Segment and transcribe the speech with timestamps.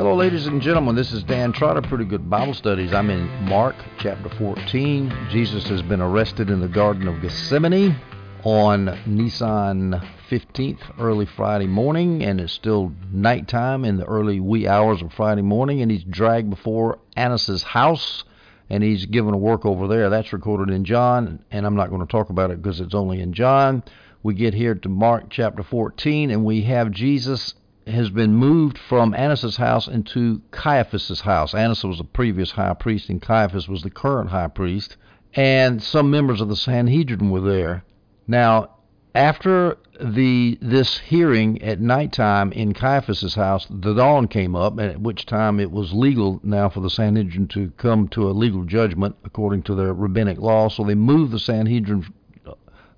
[0.00, 0.94] Hello, ladies and gentlemen.
[0.94, 2.94] This is Dan Trotter, Pretty Good Bible Studies.
[2.94, 5.28] I'm in Mark chapter 14.
[5.28, 8.00] Jesus has been arrested in the Garden of Gethsemane
[8.42, 10.00] on Nisan
[10.30, 15.42] 15th, early Friday morning, and it's still nighttime in the early wee hours of Friday
[15.42, 18.24] morning, and he's dragged before Annas's house,
[18.70, 20.08] and he's given a work over there.
[20.08, 23.20] That's recorded in John, and I'm not going to talk about it because it's only
[23.20, 23.82] in John.
[24.22, 27.52] We get here to Mark chapter 14, and we have Jesus
[27.90, 31.54] has been moved from Annas' house into Caiaphas' house.
[31.54, 34.96] Annas was the previous high priest, and Caiaphas was the current high priest.
[35.34, 37.84] And some members of the Sanhedrin were there.
[38.26, 38.70] Now,
[39.14, 45.26] after the this hearing at nighttime in Caiaphas' house, the dawn came up, at which
[45.26, 49.62] time it was legal now for the Sanhedrin to come to a legal judgment according
[49.64, 50.68] to their rabbinic law.
[50.68, 52.06] So they moved the Sanhedrin,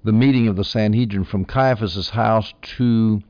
[0.04, 3.22] the meeting of the Sanhedrin, from Caiaphas' house to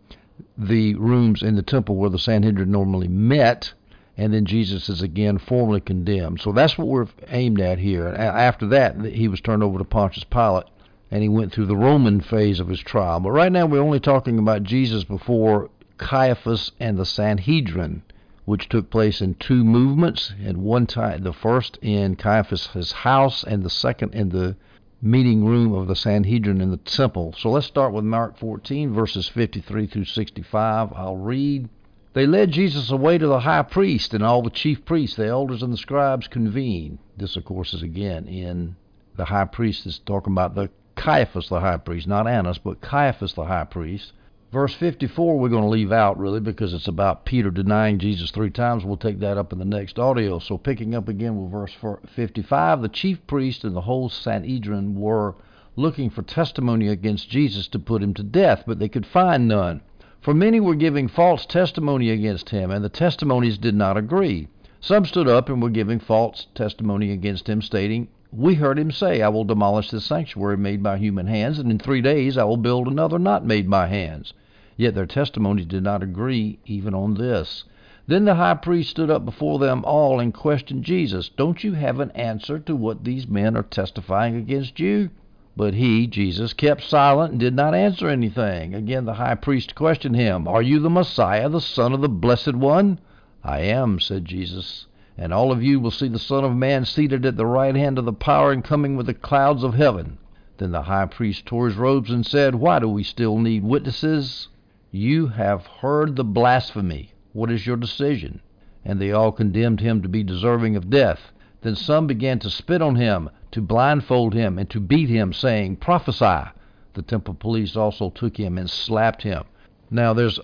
[0.57, 3.73] the rooms in the temple where the Sanhedrin normally met,
[4.17, 6.41] and then Jesus is again formally condemned.
[6.41, 8.09] So that's what we're aimed at here.
[8.09, 10.67] After that, he was turned over to Pontius Pilate,
[11.11, 13.21] and he went through the Roman phase of his trial.
[13.21, 18.03] But right now, we're only talking about Jesus before Caiaphas and the Sanhedrin,
[18.45, 20.33] which took place in two movements.
[20.45, 24.57] At one time, the first in Caiaphas' house, and the second in the
[25.03, 27.35] meeting room of the Sanhedrin in the temple.
[27.37, 30.93] So let's start with Mark 14, verses 53 through 65.
[30.95, 31.69] I'll read.
[32.15, 35.63] They led Jesus away to the high priest, and all the chief priests, the elders,
[35.63, 36.99] and the scribes convened.
[37.17, 38.77] This, of course, is again in
[39.17, 43.35] the high priest is talking about the Caiaphas, the high priest, not Annas, but Caiaphas,
[43.35, 44.13] the high priest.
[44.53, 48.51] Verse 54 we're going to leave out really because it's about Peter denying Jesus three
[48.51, 48.85] times.
[48.85, 50.39] We'll take that up in the next audio.
[50.41, 51.75] So picking up again with verse
[52.15, 55.37] 55, the chief priest and the whole Sanhedrin were
[55.75, 59.81] looking for testimony against Jesus to put him to death, but they could find none.
[60.21, 64.49] For many were giving false testimony against him, and the testimonies did not agree.
[64.81, 69.23] Some stood up and were giving false testimony against him, stating, We heard him say,
[69.23, 72.59] I will demolish this sanctuary made by human hands, and in three days I will
[72.59, 74.35] build another not made by hands.
[74.83, 77.63] Yet their testimonies did not agree even on this.
[78.09, 82.01] Then the high priest stood up before them all and questioned Jesus, Don't you have
[82.01, 85.11] an answer to what these men are testifying against you?
[85.57, 88.75] But he, Jesus, kept silent and did not answer anything.
[88.75, 92.57] Again the high priest questioned him, Are you the Messiah, the Son of the Blessed
[92.57, 92.99] One?
[93.45, 97.25] I am, said Jesus, and all of you will see the Son of Man seated
[97.25, 100.19] at the right hand of the power and coming with the clouds of heaven.
[100.59, 104.49] Then the high priest tore his robes and said, Why do we still need witnesses?
[104.95, 107.15] You have heard the blasphemy.
[107.33, 108.43] What is your decision?
[108.85, 111.33] And they all condemned him to be deserving of death.
[111.63, 115.77] Then some began to spit on him, to blindfold him, and to beat him, saying,
[115.77, 116.51] Prophesy.
[116.93, 119.45] The temple police also took him and slapped him.
[119.91, 120.39] Now, there's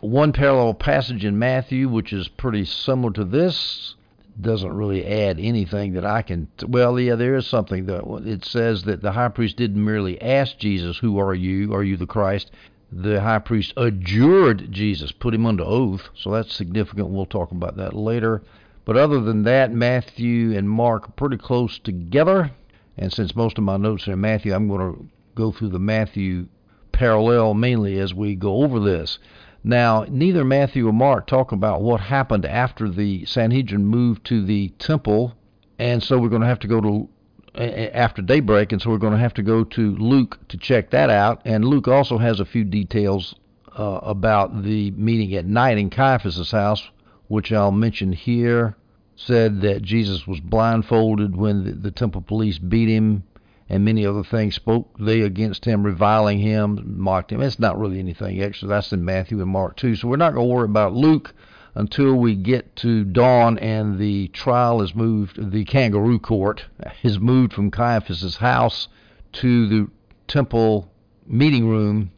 [0.00, 3.94] one parallel passage in Matthew which is pretty similar to this.
[4.38, 6.48] Doesn't really add anything that I can.
[6.58, 10.20] T- well, yeah, there is something that it says that the high priest didn't merely
[10.20, 11.72] ask Jesus, "Who are you?
[11.72, 12.50] Are you the Christ?"
[12.90, 16.08] The high priest adjured Jesus, put him under oath.
[16.14, 17.08] So that's significant.
[17.08, 18.42] We'll talk about that later.
[18.84, 22.52] But other than that, Matthew and Mark are pretty close together.
[22.96, 25.78] And since most of my notes are in Matthew, I'm going to go through the
[25.78, 26.46] Matthew
[26.92, 29.18] parallel mainly as we go over this.
[29.62, 34.68] Now, neither Matthew or Mark talk about what happened after the Sanhedrin moved to the
[34.78, 35.34] temple,
[35.78, 37.08] and so we're going to have to go to
[37.56, 41.10] after daybreak, and so we're going to have to go to Luke to check that
[41.10, 41.42] out.
[41.44, 43.34] And Luke also has a few details
[43.78, 46.90] uh, about the meeting at night in Caiaphas' house,
[47.28, 48.76] which I'll mention here.
[49.18, 53.24] Said that Jesus was blindfolded when the, the temple police beat him,
[53.68, 54.54] and many other things.
[54.54, 57.40] Spoke they against him, reviling him, mocked him.
[57.40, 58.68] It's not really anything extra.
[58.68, 59.96] That's in Matthew and Mark too.
[59.96, 61.34] So we're not going to worry about Luke
[61.76, 66.64] until we get to dawn and the trial is moved, the kangaroo court
[67.02, 68.88] is moved from Caiaphas' house
[69.32, 69.90] to the
[70.26, 70.90] temple
[71.26, 72.10] meeting room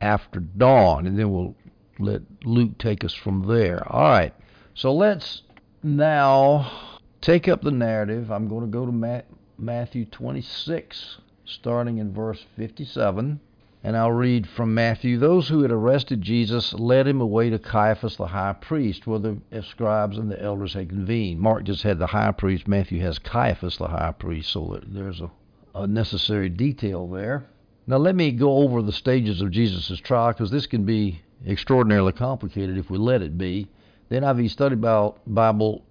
[0.00, 1.54] after dawn, and then we'll
[1.98, 3.86] let Luke take us from there.
[3.92, 4.32] All right,
[4.72, 5.42] so let's
[5.82, 8.32] now take up the narrative.
[8.32, 9.22] I'm going to go to
[9.58, 13.38] Matthew 26, starting in verse 57.
[13.86, 18.16] And I'll read from Matthew Those who had arrested Jesus led him away to Caiaphas
[18.16, 21.38] the high priest, where the scribes and the elders had convened.
[21.38, 25.30] Mark just had the high priest, Matthew has Caiaphas the high priest, so there's a,
[25.74, 27.44] a necessary detail there.
[27.86, 32.12] Now, let me go over the stages of Jesus' trial because this can be extraordinarily
[32.12, 33.68] complicated if we let it be.
[34.08, 35.84] The NIV Study Bible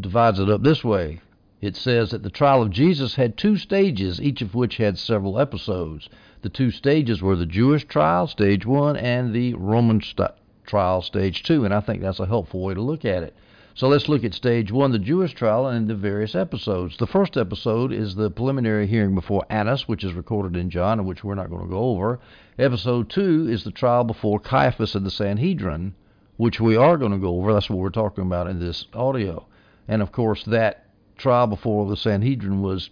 [0.00, 1.20] divides it up this way
[1.60, 5.38] it says that the trial of Jesus had two stages, each of which had several
[5.38, 6.08] episodes.
[6.42, 10.30] The two stages were the Jewish trial, stage one, and the Roman st-
[10.64, 13.34] trial, stage two, and I think that's a helpful way to look at it.
[13.74, 16.96] So let's look at stage one, the Jewish trial, and the various episodes.
[16.96, 21.06] The first episode is the preliminary hearing before Annas, which is recorded in John, and
[21.06, 22.20] which we're not going to go over.
[22.58, 25.94] Episode two is the trial before Caiaphas and the Sanhedrin,
[26.36, 27.52] which we are going to go over.
[27.52, 29.46] That's what we're talking about in this audio.
[29.88, 30.86] And of course, that
[31.18, 32.88] trial before the Sanhedrin was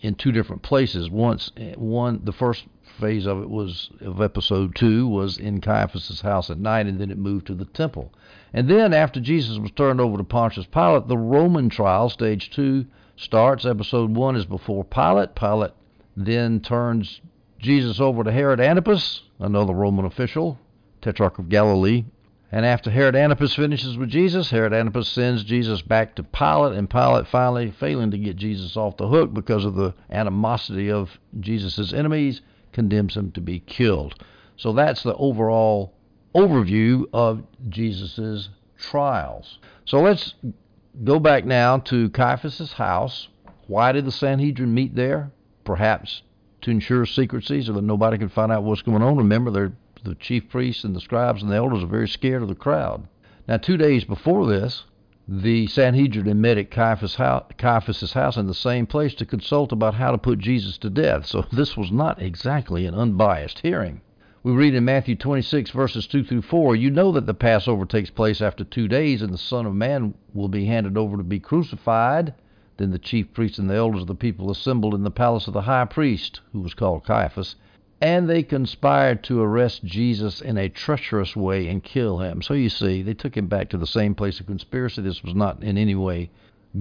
[0.00, 1.10] in two different places.
[1.10, 2.64] Once, eh, one, the first
[2.98, 7.10] phase of it was of episode two was in Caiaphas's house at night, and then
[7.10, 8.12] it moved to the temple.
[8.52, 12.86] And then after Jesus was turned over to Pontius Pilate, the Roman trial, stage two,
[13.16, 13.64] starts.
[13.64, 15.34] Episode one is before Pilate.
[15.34, 15.72] Pilate
[16.16, 17.20] then turns
[17.58, 20.58] Jesus over to Herod Antipas, another Roman official,
[21.02, 22.04] Tetrarch of Galilee.
[22.50, 26.88] And after Herod Antipas finishes with Jesus, Herod Antipas sends Jesus back to Pilate, and
[26.88, 31.92] Pilate finally, failing to get Jesus off the hook because of the animosity of Jesus'
[31.92, 32.40] enemies,
[32.78, 34.14] condemns him to be killed.
[34.56, 35.94] So that's the overall
[36.32, 39.58] overview of Jesus' trials.
[39.84, 40.34] So let's
[41.02, 43.26] go back now to Caiaphas' house.
[43.66, 45.32] Why did the Sanhedrin meet there?
[45.64, 46.22] Perhaps
[46.60, 49.16] to ensure secrecy so that nobody could find out what's going on.
[49.16, 49.50] Remember,
[50.04, 53.08] the chief priests and the scribes and the elders are very scared of the crowd.
[53.48, 54.84] Now, two days before this,
[55.30, 59.92] the Sanhedrin met at Caiaphas' house, Caiaphas' house in the same place to consult about
[59.92, 61.26] how to put Jesus to death.
[61.26, 64.00] So this was not exactly an unbiased hearing.
[64.42, 68.08] We read in Matthew 26, verses 2 through 4 You know that the Passover takes
[68.08, 71.40] place after two days, and the Son of Man will be handed over to be
[71.40, 72.32] crucified.
[72.78, 75.52] Then the chief priests and the elders of the people assembled in the palace of
[75.52, 77.54] the high priest, who was called Caiaphas,
[78.00, 82.42] and they conspired to arrest Jesus in a treacherous way and kill him.
[82.42, 85.02] So you see, they took him back to the same place of conspiracy.
[85.02, 86.30] This was not in any way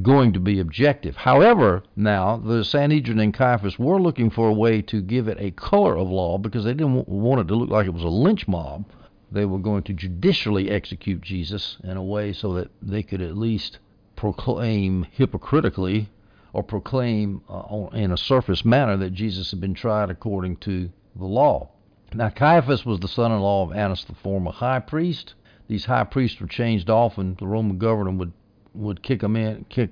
[0.03, 1.15] going to be objective.
[1.15, 5.51] However, now the Sanhedrin and Caiaphas were looking for a way to give it a
[5.51, 8.47] color of law because they didn't want it to look like it was a lynch
[8.47, 8.85] mob.
[9.31, 13.37] They were going to judicially execute Jesus in a way so that they could at
[13.37, 13.79] least
[14.15, 16.09] proclaim hypocritically
[16.53, 21.25] or proclaim uh, in a surface manner that Jesus had been tried according to the
[21.25, 21.69] law.
[22.13, 25.33] Now, Caiaphas was the son in law of Annas, the former high priest.
[25.67, 27.35] These high priests were changed often.
[27.37, 28.31] The Roman governor would
[28.73, 29.89] would kick them in, kick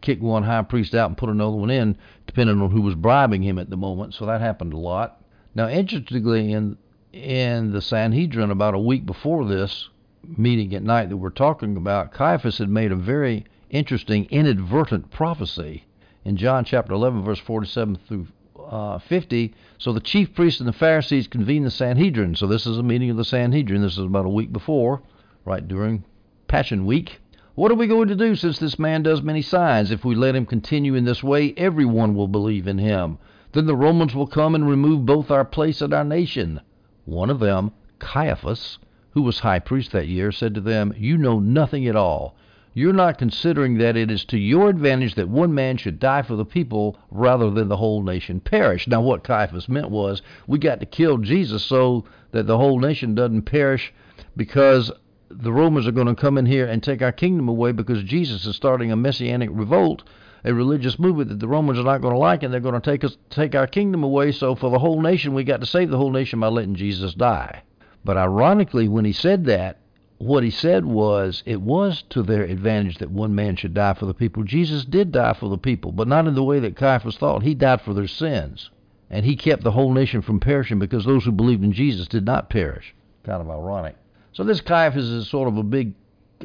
[0.00, 1.96] kick one high priest out and put another one in,
[2.26, 4.14] depending on who was bribing him at the moment.
[4.14, 5.22] So that happened a lot.
[5.54, 6.76] Now, interestingly, in
[7.12, 9.88] in the Sanhedrin, about a week before this
[10.36, 15.84] meeting at night that we're talking about, Caiaphas had made a very interesting inadvertent prophecy
[16.24, 18.26] in John chapter 11, verse 47 through
[18.72, 19.54] uh, 50.
[19.76, 22.34] So the chief priests and the Pharisees convened the Sanhedrin.
[22.34, 23.82] So this is a meeting of the Sanhedrin.
[23.82, 25.02] This is about a week before,
[25.44, 26.04] right during
[26.48, 27.20] Passion Week.
[27.54, 29.90] What are we going to do since this man does many signs?
[29.90, 33.18] If we let him continue in this way, everyone will believe in him.
[33.52, 36.62] Then the Romans will come and remove both our place and our nation.
[37.04, 38.78] One of them, Caiaphas,
[39.10, 42.34] who was high priest that year, said to them, You know nothing at all.
[42.74, 46.36] You're not considering that it is to your advantage that one man should die for
[46.36, 48.88] the people rather than the whole nation perish.
[48.88, 53.14] Now, what Caiaphas meant was we got to kill Jesus so that the whole nation
[53.14, 53.92] doesn't perish
[54.36, 54.90] because
[55.28, 58.46] the Romans are going to come in here and take our kingdom away because Jesus
[58.46, 60.02] is starting a messianic revolt,
[60.44, 62.90] a religious movement that the Romans are not going to like, and they're going to
[62.90, 64.32] take us take our kingdom away.
[64.32, 67.12] So for the whole nation, we got to save the whole nation by letting Jesus
[67.12, 67.64] die.
[68.02, 69.78] But ironically, when he said that,
[70.22, 74.06] what he said was it was to their advantage that one man should die for
[74.06, 74.44] the people.
[74.44, 77.42] Jesus did die for the people, but not in the way that Caiaphas thought.
[77.42, 78.70] He died for their sins.
[79.10, 82.24] And he kept the whole nation from perishing because those who believed in Jesus did
[82.24, 82.94] not perish.
[83.24, 83.96] Kind of ironic.
[84.32, 85.92] So this Caiaphas is sort of a big,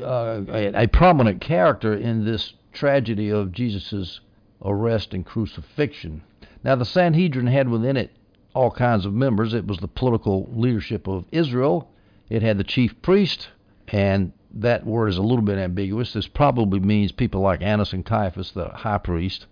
[0.02, 4.20] uh, a, prominent character in this tragedy of Jesus'
[4.66, 6.24] arrest and crucifixion.
[6.64, 8.12] Now the Sanhedrin had within it
[8.56, 9.54] all kinds of members.
[9.54, 11.92] It was the political leadership of Israel.
[12.28, 13.50] It had the chief priest,
[13.88, 16.14] and that word is a little bit ambiguous.
[16.14, 19.46] This probably means people like Annas and Caiaphas, the high priest,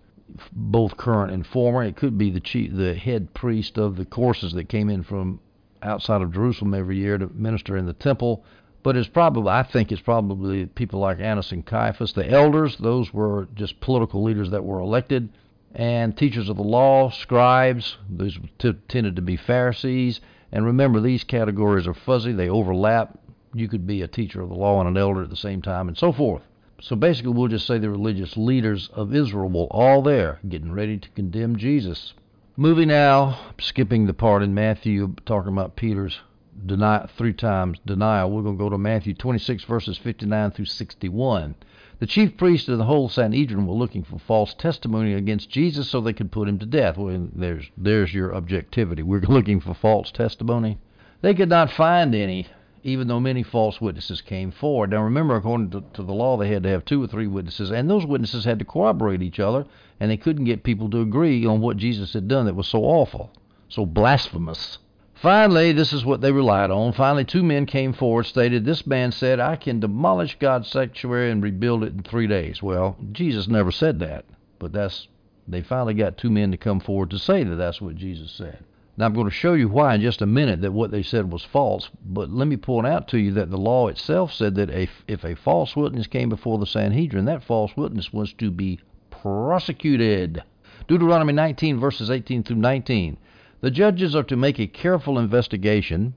[0.52, 1.82] both current and former.
[1.82, 5.40] It could be the chief, the head priest of the courses that came in from
[5.82, 8.44] outside of Jerusalem every year to minister in the temple.
[8.82, 12.12] But it's probably, I think it's probably people like Annas and Caiaphas.
[12.12, 15.28] The elders, those were just political leaders that were elected.
[15.74, 20.20] And teachers of the law, scribes, those t- tended to be Pharisees.
[20.52, 23.18] And remember, these categories are fuzzy, they overlap.
[23.56, 25.88] You could be a teacher of the law and an elder at the same time,
[25.88, 26.42] and so forth.
[26.80, 30.98] So basically, we'll just say the religious leaders of Israel were all there, getting ready
[30.98, 32.12] to condemn Jesus.
[32.58, 36.20] Moving now, skipping the part in Matthew talking about Peter's
[36.64, 38.30] deny three times denial.
[38.30, 41.54] We're going to go to Matthew 26 verses 59 through 61.
[41.98, 46.00] The chief priests and the whole Sanhedrin were looking for false testimony against Jesus so
[46.00, 46.98] they could put him to death.
[46.98, 49.02] Well, there's there's your objectivity.
[49.02, 50.78] We're looking for false testimony.
[51.22, 52.48] They could not find any
[52.86, 54.90] even though many false witnesses came forward.
[54.90, 57.72] Now remember, according to, to, the law, they had to have two or three witnesses,
[57.72, 59.66] and those witnesses had to corroborate each other,
[59.98, 62.84] and they couldn't get people to agree on what Jesus had done that was so
[62.84, 63.32] awful,
[63.68, 64.78] so blasphemous.
[65.14, 66.92] Finally, this is what they relied on.
[66.92, 71.42] Finally, two men came forward, stated, This man said, I can demolish God's sanctuary and
[71.42, 72.62] rebuild it in three days.
[72.62, 74.26] Well, Jesus never said that,
[74.58, 75.08] but that's
[75.48, 78.64] they finally got two men to come forward to say that that's what Jesus said.
[78.96, 81.30] Now, I'm going to show you why in just a minute that what they said
[81.30, 84.70] was false, but let me point out to you that the law itself said that
[84.70, 88.80] if, if a false witness came before the Sanhedrin, that false witness was to be
[89.10, 90.42] prosecuted.
[90.88, 93.18] Deuteronomy 19, verses 18 through 19.
[93.60, 96.14] The judges are to make a careful investigation,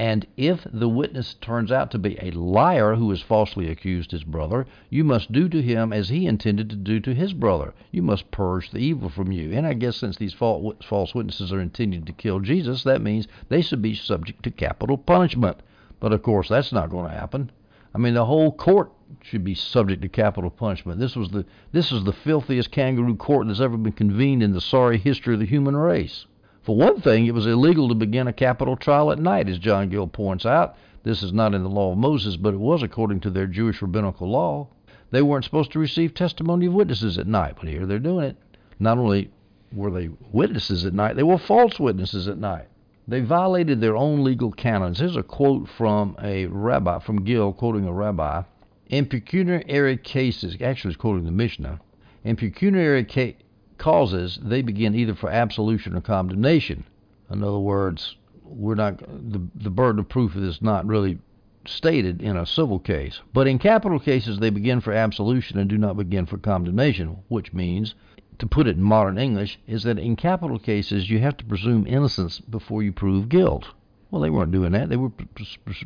[0.00, 4.24] and if the witness turns out to be a liar who has falsely accused his
[4.24, 7.74] brother, you must do to him as he intended to do to his brother.
[7.92, 9.52] You must purge the evil from you.
[9.52, 13.60] And I guess since these false witnesses are intending to kill Jesus, that means they
[13.60, 15.58] should be subject to capital punishment.
[16.00, 17.52] But of course, that's not going to happen.
[17.94, 18.90] I mean, the whole court
[19.20, 20.98] should be subject to capital punishment.
[20.98, 24.62] This was the this is the filthiest kangaroo court that's ever been convened in the
[24.62, 26.24] sorry history of the human race.
[26.62, 29.88] For one thing, it was illegal to begin a capital trial at night, as John
[29.88, 30.76] Gill points out.
[31.02, 33.80] This is not in the law of Moses, but it was according to their Jewish
[33.80, 34.68] rabbinical law.
[35.10, 38.36] They weren't supposed to receive testimony of witnesses at night, but here they're doing it.
[38.78, 39.30] Not only
[39.72, 42.68] were they witnesses at night, they were false witnesses at night.
[43.08, 45.00] They violated their own legal canons.
[45.00, 48.42] Here's a quote from a rabbi, from Gill, quoting a rabbi.
[48.88, 51.80] In pecuniary cases, actually, it's quoting the Mishnah.
[52.22, 53.36] In pecuniary ca-
[53.80, 56.84] causes, they begin either for absolution or condemnation.
[57.30, 61.18] In other words, we're not the the burden of proof is not really
[61.66, 63.20] stated in a civil case.
[63.32, 67.52] But in capital cases, they begin for absolution and do not begin for condemnation, which
[67.52, 67.94] means,
[68.38, 71.86] to put it in modern English, is that in capital cases you have to presume
[71.86, 73.66] innocence before you prove guilt.
[74.10, 74.88] Well, they weren't doing that.
[74.88, 75.12] They were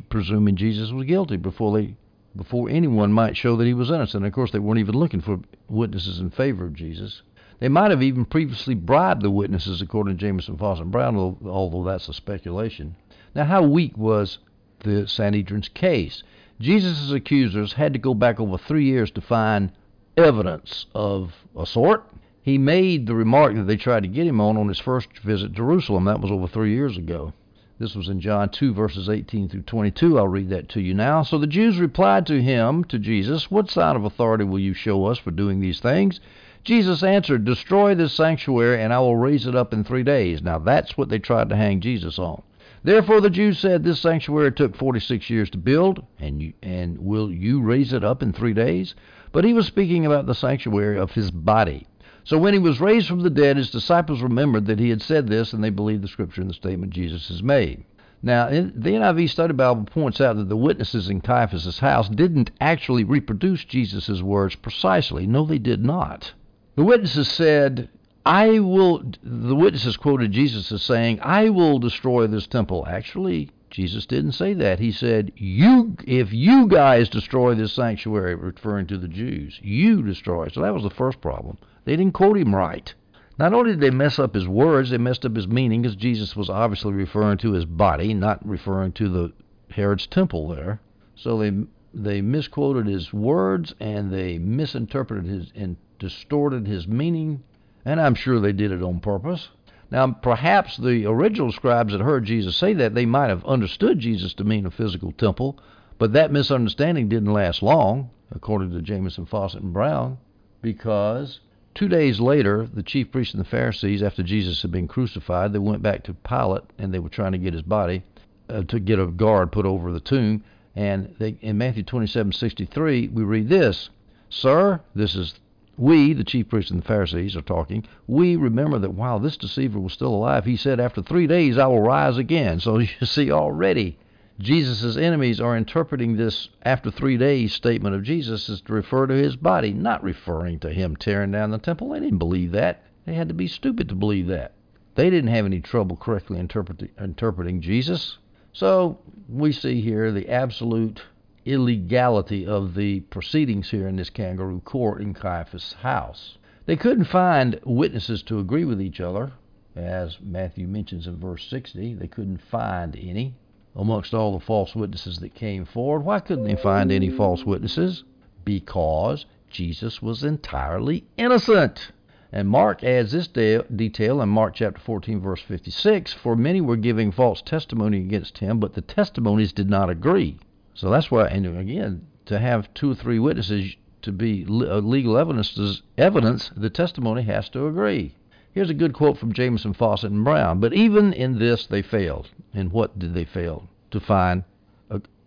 [0.09, 1.95] presuming Jesus was guilty before they
[2.35, 4.25] before anyone might show that he was innocent.
[4.25, 7.21] Of course, they weren't even looking for witnesses in favor of Jesus.
[7.59, 12.09] They might have even previously bribed the witnesses, according to Jameson, and Brown, although that's
[12.09, 12.95] a speculation.
[13.33, 14.39] Now, how weak was
[14.79, 16.23] the Sanhedrin's case?
[16.59, 19.71] Jesus' accusers had to go back over three years to find
[20.17, 22.05] evidence of a sort.
[22.41, 25.49] He made the remark that they tried to get him on on his first visit
[25.49, 26.05] to Jerusalem.
[26.05, 27.33] That was over three years ago.
[27.77, 30.17] This was in John 2, verses 18 through 22.
[30.17, 31.23] I'll read that to you now.
[31.23, 35.05] So the Jews replied to him, to Jesus, What sign of authority will you show
[35.05, 36.21] us for doing these things?
[36.65, 40.41] Jesus answered, Destroy this sanctuary, and I will raise it up in three days.
[40.41, 42.41] Now that's what they tried to hang Jesus on.
[42.83, 47.31] Therefore the Jews said, This sanctuary took 46 years to build, and, you, and will
[47.31, 48.95] you raise it up in three days?
[49.31, 51.85] But he was speaking about the sanctuary of his body.
[52.23, 55.27] So when he was raised from the dead, his disciples remembered that he had said
[55.27, 57.83] this, and they believed the scripture and the statement Jesus has made.
[58.23, 63.03] Now, the NIV Study Bible points out that the witnesses in Caiaphas' house didn't actually
[63.03, 65.27] reproduce Jesus' words precisely.
[65.27, 66.33] No, they did not.
[66.75, 67.89] The witnesses said,
[68.25, 72.85] I will, the witnesses quoted Jesus as saying, I will destroy this temple.
[72.87, 74.79] Actually, Jesus didn't say that.
[74.79, 80.47] He said, "You, if you guys destroy this sanctuary," referring to the Jews, you destroy.
[80.47, 81.57] So that was the first problem.
[81.83, 82.93] They didn't quote him right.
[83.37, 86.37] Not only did they mess up his words, they messed up his meaning, because Jesus
[86.37, 89.33] was obviously referring to his body, not referring to the
[89.71, 90.79] Herod's temple there.
[91.15, 91.51] So they
[91.95, 97.41] they misquoted his words and they misinterpreted his and distorted his meaning,
[97.85, 99.49] and I'm sure they did it on purpose.
[99.91, 104.33] Now, perhaps the original scribes that heard Jesus say that, they might have understood Jesus
[104.33, 105.57] to mean a physical temple,
[105.97, 110.17] but that misunderstanding didn't last long, according to Jameson, Fausset, and Brown,
[110.61, 111.39] because
[111.75, 115.59] two days later, the chief priests and the Pharisees, after Jesus had been crucified, they
[115.59, 118.03] went back to Pilate and they were trying to get his body
[118.49, 120.43] uh, to get a guard put over the tomb.
[120.75, 123.89] And they, in Matthew 27:63, we read this:
[124.29, 125.35] "Sir, this is
[125.77, 127.83] we, the chief priests and the Pharisees, are talking.
[128.07, 131.67] We remember that while this deceiver was still alive, he said, After three days I
[131.67, 132.61] will rise again.
[132.61, 133.97] So you see, already
[134.39, 139.13] Jesus' enemies are interpreting this after three days statement of Jesus as to refer to
[139.13, 141.89] his body, not referring to him tearing down the temple.
[141.89, 142.83] They didn't believe that.
[143.05, 144.53] They had to be stupid to believe that.
[144.95, 148.17] They didn't have any trouble correctly interpret- interpreting Jesus.
[148.55, 151.01] So we see here the absolute
[151.43, 156.37] illegality of the proceedings here in this kangaroo court in Caiaphas' house.
[156.65, 159.33] They couldn't find witnesses to agree with each other,
[159.75, 161.95] as Matthew mentions in verse 60.
[161.95, 163.35] They couldn't find any
[163.75, 166.05] amongst all the false witnesses that came forward.
[166.05, 168.05] Why couldn't they find any false witnesses?
[168.45, 171.91] Because Jesus was entirely innocent.
[172.31, 176.75] And Mark adds this de- detail in Mark chapter 14, verse 56 For many were
[176.75, 180.37] giving false testimony against him, but the testimonies did not agree.
[180.73, 185.17] So that's why, and again, to have two or three witnesses to be uh, legal
[185.17, 188.13] evidence, evidence, the testimony has to agree.
[188.51, 190.59] Here's a good quote from Jameson, Fausset, and Brown.
[190.59, 192.29] But even in this, they failed.
[192.53, 193.67] And what did they fail?
[193.91, 194.43] To find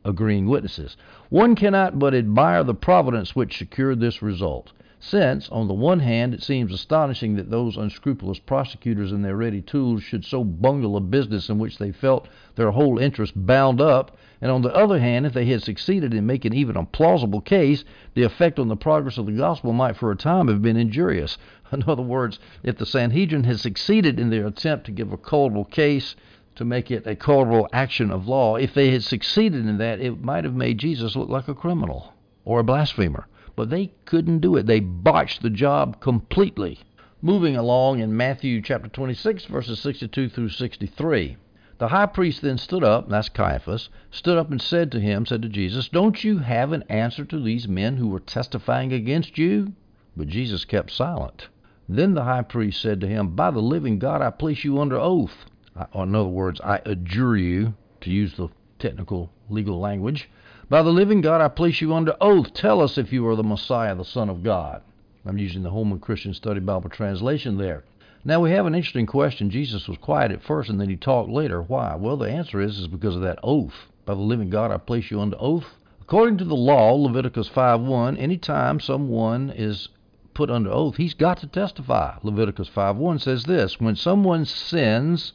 [0.04, 0.96] agreeing witnesses.
[1.28, 4.72] One cannot but admire the providence which secured this result.
[5.00, 9.62] Since, on the one hand, it seems astonishing that those unscrupulous prosecutors and their ready
[9.62, 12.26] tools should so bungle a business in which they felt
[12.56, 16.26] their whole interest bound up, and on the other hand, if they had succeeded in
[16.26, 20.10] making even a plausible case, the effect on the progress of the gospel might for
[20.10, 21.38] a time have been injurious.
[21.72, 25.64] In other words, if the Sanhedrin had succeeded in their attempt to give a culpable
[25.64, 26.16] case,
[26.56, 30.20] to make it a culpable action of law, if they had succeeded in that, it
[30.20, 32.14] might have made Jesus look like a criminal
[32.44, 33.28] or a blasphemer.
[33.58, 34.66] But they couldn't do it.
[34.66, 36.78] They botched the job completely.
[37.20, 41.36] Moving along in Matthew chapter 26, verses 62 through 63.
[41.78, 45.42] The high priest then stood up, that's Caiaphas, stood up and said to him, said
[45.42, 49.72] to Jesus, Don't you have an answer to these men who were testifying against you?
[50.16, 51.48] But Jesus kept silent.
[51.88, 55.00] Then the high priest said to him, By the living God, I place you under
[55.00, 55.46] oath.
[55.92, 60.28] Or in other words, I adjure you, to use the technical legal language,
[60.70, 62.52] by the living God, I place you under oath.
[62.52, 64.82] Tell us if you are the Messiah, the Son of God.
[65.24, 67.84] I'm using the Holman Christian Study Bible translation there.
[68.24, 69.48] Now we have an interesting question.
[69.48, 71.62] Jesus was quiet at first and then he talked later.
[71.62, 71.94] Why?
[71.94, 73.74] Well, the answer is is because of that oath.
[74.04, 75.66] By the living God, I place you under oath.
[76.02, 79.88] According to the law, Leviticus 5:1, anytime someone is
[80.34, 82.16] put under oath, he's got to testify.
[82.22, 85.32] Leviticus 5:1 says this: When someone sins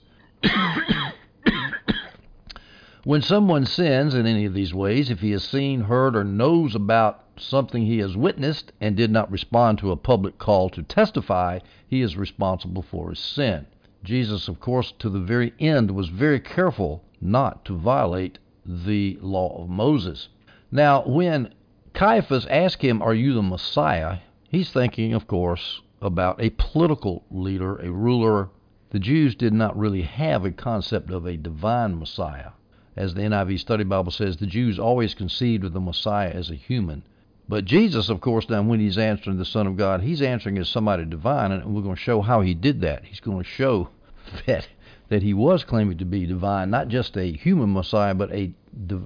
[3.05, 6.73] when someone sins in any of these ways, if he has seen, heard, or knows
[6.73, 11.59] about something he has witnessed and did not respond to a public call to testify,
[11.85, 13.65] he is responsible for his sin.
[14.05, 19.61] Jesus, of course, to the very end, was very careful not to violate the law
[19.61, 20.29] of Moses.
[20.71, 21.53] Now, when
[21.93, 24.19] Caiaphas asked him, Are you the Messiah?
[24.47, 28.47] he's thinking, of course, about a political leader, a ruler.
[28.91, 32.51] The Jews did not really have a concept of a divine Messiah
[32.95, 36.55] as the NIV Study Bible says, the Jews always conceived of the Messiah as a
[36.55, 37.03] human.
[37.49, 40.69] But Jesus, of course, now when he's answering the Son of God, he's answering as
[40.69, 43.03] somebody divine, and we're going to show how he did that.
[43.05, 43.89] He's going to show
[44.45, 44.67] that
[45.09, 48.53] that he was claiming to be divine, not just a human Messiah, but a,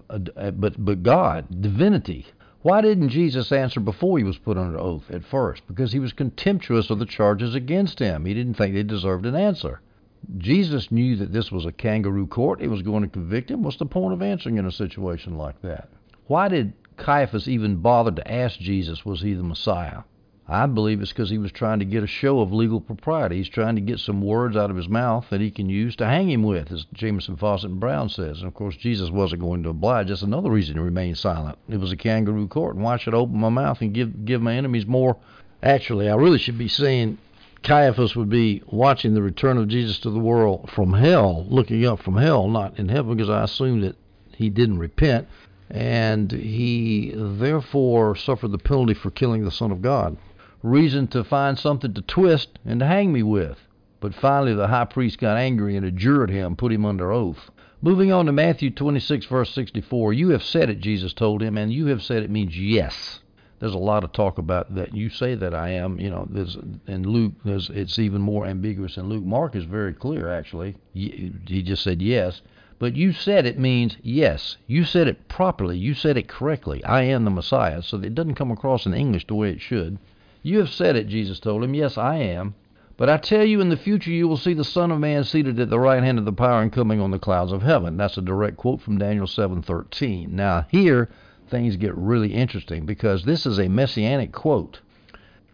[0.09, 2.27] a, but but God, divinity.
[2.61, 5.63] Why didn't Jesus answer before he was put under oath at first?
[5.67, 8.25] Because he was contemptuous of the charges against him.
[8.25, 9.81] He didn't think they deserved an answer.
[10.37, 12.61] Jesus knew that this was a kangaroo court.
[12.61, 13.63] It was going to convict him.
[13.63, 15.89] What's the point of answering in a situation like that?
[16.27, 20.03] Why did Caiaphas even bother to ask Jesus, was he the Messiah?
[20.49, 23.35] I believe it's because he was trying to get a show of legal propriety.
[23.35, 26.05] He's trying to get some words out of his mouth that he can use to
[26.05, 28.39] hang him with, as Jameson Fausset and Brown says.
[28.39, 30.07] And of course, Jesus wasn't going to oblige.
[30.07, 31.57] That's another reason to remain silent.
[31.67, 34.41] It was a kangaroo court, and why should I open my mouth and give give
[34.41, 35.17] my enemies more?
[35.61, 37.17] Actually, I really should be saying
[37.63, 41.99] Caiaphas would be watching the return of Jesus to the world from hell, looking up
[41.99, 43.95] from hell, not in heaven, because I assume that
[44.35, 45.27] he didn't repent,
[45.69, 50.17] and he therefore suffered the penalty for killing the Son of God.
[50.63, 53.57] Reason to find something to twist and to hang me with.
[53.99, 57.49] But finally, the high priest got angry and adjured him, put him under oath.
[57.81, 60.13] Moving on to Matthew 26, verse 64.
[60.13, 63.19] You have said it, Jesus told him, and you have said it means yes
[63.59, 64.93] there's a lot of talk about that.
[64.93, 66.27] You say that I am, you know.
[66.29, 69.23] There's in Luke, there's it's even more ambiguous in Luke.
[69.23, 70.75] Mark is very clear, actually.
[70.93, 72.41] He just said yes,
[72.79, 74.57] but you said it means yes.
[74.67, 75.77] You said it properly.
[75.77, 76.83] You said it correctly.
[76.83, 77.81] I am the Messiah.
[77.81, 79.97] So it doesn't come across in English the way it should.
[80.43, 81.73] You have said it, Jesus told him.
[81.73, 82.53] Yes, I am.
[82.95, 85.59] But I tell you, in the future you will see the Son of Man seated
[85.59, 87.97] at the right hand of the power and coming on the clouds of heaven.
[87.97, 90.29] That's a direct quote from Daniel 7:13.
[90.31, 91.09] Now here
[91.49, 94.79] things get really interesting because this is a messianic quote.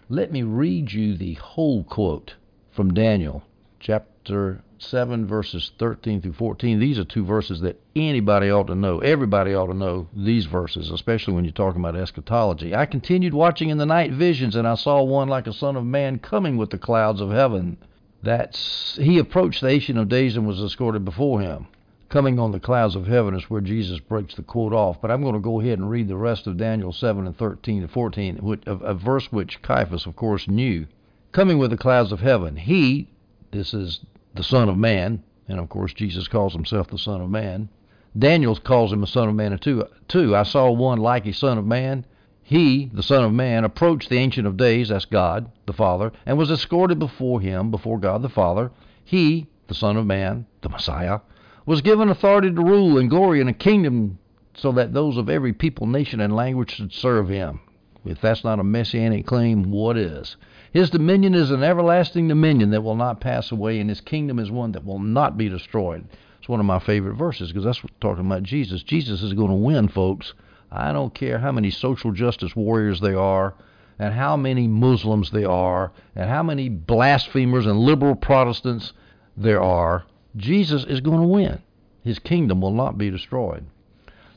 [0.10, 2.36] Let me read you the whole quote
[2.72, 3.44] from Daniel,
[3.80, 6.80] chapter 7, verses 13 through 14.
[6.80, 9.00] These are two verses that anybody ought to know.
[9.00, 12.76] Everybody ought to know these verses, especially when you're talking about eschatology.
[12.76, 15.86] I continued watching in the night visions, and I saw one like a son of
[15.86, 17.78] man coming with the clouds of heaven.
[18.22, 21.68] That's he approached the ancient of days and was escorted before him
[22.14, 25.02] coming on the clouds of heaven is where Jesus breaks the quote off.
[25.02, 27.82] But I'm going to go ahead and read the rest of Daniel 7 and 13
[27.82, 30.86] and 14, which, a, verse which Caiaphas, of course, knew.
[31.32, 33.10] Coming with the clouds of heaven, he,
[33.50, 34.02] this is
[34.36, 37.68] the Son of Man, and of course Jesus calls himself the Son of Man.
[38.16, 39.84] Daniel calls him a Son of Man too.
[40.08, 42.06] Too, I saw one like a Son of Man.
[42.44, 46.38] he, the Son of Man, approached the Ancient of Days, that's God, the Father, and
[46.38, 48.70] was escorted before him, before God the Father.
[49.04, 51.22] He, the Son of Man, the Messiah,
[51.66, 54.20] was given authority to rule and glory in a kingdom
[54.56, 57.60] so that those of every people, nation, and language should serve him.
[58.06, 60.36] If that's not a messianic claim, what is?
[60.74, 64.52] His dominion is an everlasting dominion that will not pass away, and his kingdom is
[64.52, 66.06] one that will not be destroyed.
[66.40, 68.84] It's one of my favorite verses because that's talking about Jesus.
[68.84, 70.34] Jesus is going to win, folks.
[70.72, 73.54] I don't care how many social justice warriors they are,
[74.00, 78.92] and how many Muslims there are, and how many blasphemers and liberal Protestants
[79.38, 80.04] there are.
[80.36, 81.62] Jesus is going to win.
[82.04, 83.66] His kingdom will not be destroyed.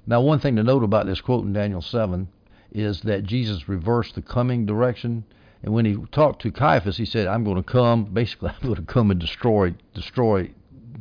[0.07, 2.29] Now, one thing to note about this quote in Daniel 7
[2.71, 5.25] is that Jesus reversed the coming direction.
[5.63, 8.77] And when he talked to Caiaphas, he said, I'm going to come, basically, I'm going
[8.77, 10.51] to come and destroy, destroy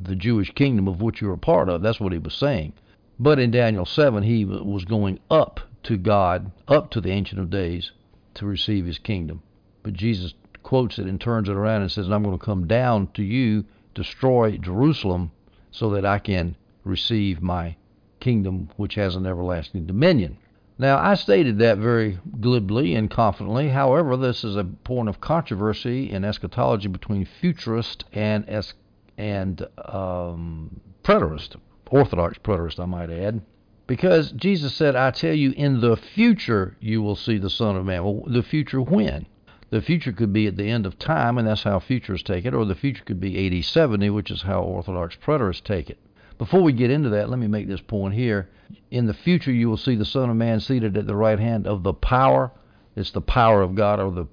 [0.02, 1.82] the Jewish kingdom of which you're a part of.
[1.82, 2.74] That's what he was saying.
[3.20, 7.50] But in Daniel 7, he was going up to God, up to the Ancient of
[7.50, 7.92] Days,
[8.36, 9.42] to receive his kingdom.
[9.84, 13.08] But Jesus quotes it and turns it around and says, I'm going to come down
[13.14, 15.32] to you, destroy Jerusalem,
[15.72, 17.76] so that I can receive my
[18.20, 20.38] kingdom, which has an everlasting dominion.
[20.78, 23.70] Now, I stated that very glibly and confidently.
[23.70, 28.74] However, this is a point of controversy in eschatology between futurist and es-
[29.18, 31.56] and um, preterist
[31.90, 33.42] Orthodox preterist, I might add.
[33.88, 37.86] Because Jesus said, I tell you, in the future you will see the Son of
[37.86, 38.04] Man.
[38.04, 39.28] Well, the future when?
[39.70, 42.54] The future could be at the end of time, and that's how futurists take it,
[42.54, 45.98] or the future could be AD 70, which is how Orthodox preterists take it.
[46.38, 48.50] Before we get into that, let me make this point here.
[48.92, 51.66] In the future, you will see the Son of Man seated at the right hand
[51.66, 52.52] of the power.
[52.96, 54.26] It's the power of God, or the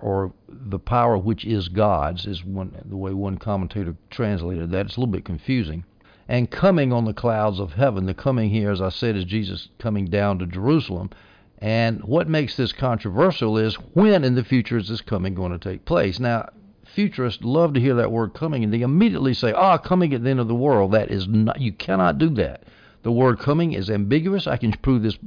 [0.00, 4.86] or the power which is God's, is one the way one commentator translated that.
[4.86, 5.84] It's a little bit confusing
[6.30, 8.06] and coming on the clouds of heaven.
[8.06, 11.10] The coming here, as I said, is Jesus coming down to Jerusalem.
[11.60, 15.58] And what makes this controversial is when in the future is this coming going to
[15.58, 16.18] take place?
[16.18, 16.48] Now,
[16.86, 20.30] futurists love to hear that word coming, and they immediately say, "Ah, coming at the
[20.30, 21.60] end of the world." That is not.
[21.60, 22.64] You cannot do that.
[23.02, 24.46] The word coming is ambiguous.
[24.46, 25.18] I can prove this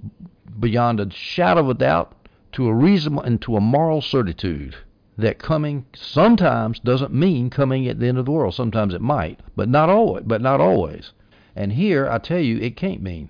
[0.60, 2.14] beyond a shadow of a doubt
[2.54, 4.76] to a reasonable and to a moral certitude
[5.18, 8.54] that coming sometimes doesn't mean coming at the end of the world.
[8.54, 10.24] Sometimes it might, but not always.
[10.26, 11.14] But not always.
[11.56, 13.30] And here I tell you, it can't mean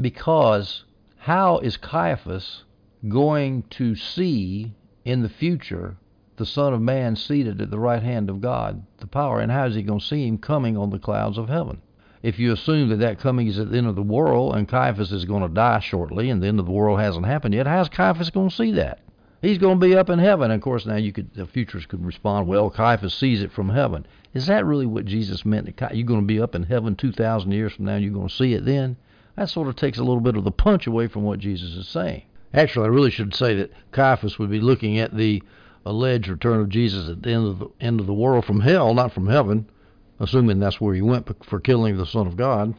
[0.00, 0.84] because
[1.28, 2.64] how is Caiaphas
[3.06, 4.72] going to see
[5.04, 5.94] in the future
[6.36, 9.66] the Son of Man seated at the right hand of God, the power, and how
[9.66, 11.82] is he going to see him coming on the clouds of heaven?
[12.22, 15.12] If you assume that that coming is at the end of the world and Caiaphas
[15.12, 17.90] is going to die shortly and the end of the world hasn't happened yet, how's
[17.90, 19.00] Caiaphas going to see that?
[19.42, 20.50] He's going to be up in heaven.
[20.50, 24.06] Of course, now you could the futurists could respond, well, Caiaphas sees it from heaven.
[24.32, 25.78] Is that really what Jesus meant?
[25.92, 28.54] You're going to be up in heaven 2,000 years from now you're going to see
[28.54, 28.96] it then?
[29.38, 31.86] That sort of takes a little bit of the punch away from what Jesus is
[31.86, 32.24] saying.
[32.52, 35.44] Actually, I really should say that Caiaphas would be looking at the
[35.86, 38.94] alleged return of Jesus at the end of the end of the world from hell,
[38.94, 39.70] not from heaven,
[40.18, 42.74] assuming that's where he went for killing the Son of God.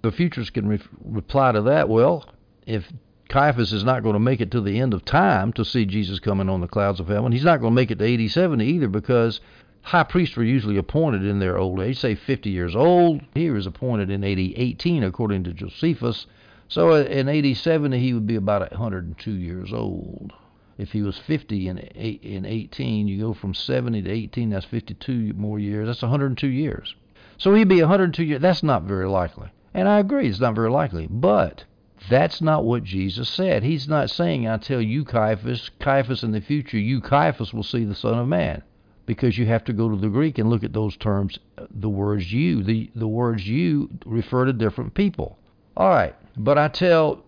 [0.00, 1.90] The futurists can re- reply to that.
[1.90, 2.24] Well,
[2.66, 2.90] if
[3.28, 6.18] Caiaphas is not going to make it to the end of time to see Jesus
[6.18, 7.30] coming on the clouds of heaven.
[7.30, 9.42] He's not going to make it to AD, 70 either because
[9.82, 13.22] high priests were usually appointed in their old age, say 50 years old.
[13.34, 16.26] He was appointed in AD, 18 according to Josephus.
[16.68, 20.32] So uh, in AD, 70 he would be about 102 years old.
[20.78, 25.34] If he was 50 in, in 18, you go from 70 to 18, that's 52
[25.34, 25.86] more years.
[25.86, 26.94] That's 102 years.
[27.36, 28.40] So he'd be 102 years.
[28.40, 29.50] That's not very likely.
[29.74, 31.06] And I agree, it's not very likely.
[31.06, 31.64] But
[32.08, 33.62] that's not what Jesus said.
[33.62, 37.84] He's not saying, I tell you, Caiaphas, Caiaphas in the future, you, Caiaphas, will see
[37.84, 38.62] the Son of Man.
[39.10, 41.88] Because you have to go to the Greek and look at those terms, uh, the
[41.88, 42.62] words you.
[42.62, 45.36] The, the words you refer to different people.
[45.76, 47.24] All right, but I tell,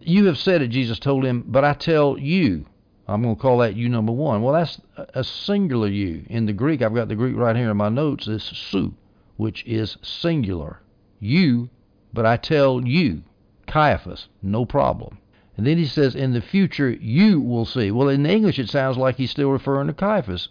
[0.00, 2.66] you have said it, Jesus told him, but I tell you.
[3.06, 4.42] I'm going to call that you number one.
[4.42, 4.82] Well, that's
[5.14, 6.26] a singular you.
[6.28, 8.92] In the Greek, I've got the Greek right here in my notes, is su,
[9.38, 10.82] which is singular.
[11.20, 11.70] You,
[12.12, 13.22] but I tell you.
[13.66, 15.16] Caiaphas, no problem.
[15.56, 17.90] And then he says, in the future you will see.
[17.90, 20.50] Well, in English it sounds like he's still referring to Caiaphas,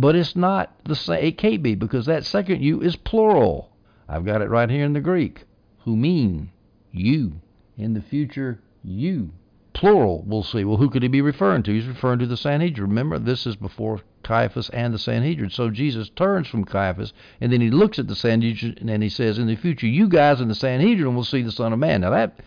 [0.00, 1.24] but it's not the same.
[1.24, 3.70] It can't be because that second you is plural.
[4.08, 5.44] I've got it right here in the Greek.
[5.80, 6.50] Who mean
[6.92, 7.40] you.
[7.76, 9.30] In the future you.
[9.72, 10.64] Plural, we'll see.
[10.64, 11.72] Well, who could he be referring to?
[11.72, 12.88] He's referring to the Sanhedrin.
[12.88, 15.50] Remember, this is before Caiaphas and the Sanhedrin.
[15.50, 19.38] So Jesus turns from Caiaphas, and then he looks at the Sanhedrin, and he says,
[19.38, 22.02] In the future, you guys in the Sanhedrin will see the Son of Man.
[22.02, 22.40] Now, that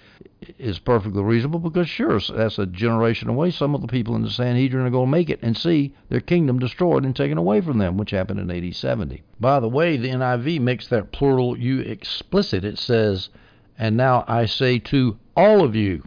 [0.58, 3.52] is perfectly reasonable because, sure, that's a generation away.
[3.52, 6.20] Some of the people in the Sanhedrin are going to make it and see their
[6.20, 9.24] kingdom destroyed and taken away from them, which happened in AD 70.
[9.40, 12.64] By the way, the NIV makes that plural you explicit.
[12.64, 13.30] It says,
[13.78, 16.04] And now I say to all of you.